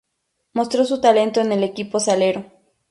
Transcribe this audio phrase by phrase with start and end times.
[0.53, 2.45] Mostró su talento en el equipo Salero.